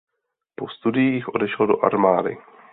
[0.55, 2.37] Po studiích odešel do armády.